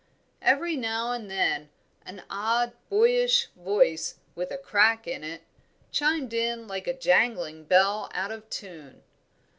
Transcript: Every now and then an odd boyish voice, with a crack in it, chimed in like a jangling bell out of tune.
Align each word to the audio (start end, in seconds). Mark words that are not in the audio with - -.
Every 0.41 0.75
now 0.75 1.11
and 1.11 1.29
then 1.29 1.69
an 2.07 2.23
odd 2.27 2.73
boyish 2.89 3.49
voice, 3.55 4.15
with 4.33 4.49
a 4.49 4.57
crack 4.57 5.05
in 5.07 5.23
it, 5.23 5.43
chimed 5.91 6.33
in 6.33 6.67
like 6.67 6.87
a 6.87 6.97
jangling 6.97 7.65
bell 7.65 8.09
out 8.11 8.31
of 8.31 8.49
tune. 8.49 9.03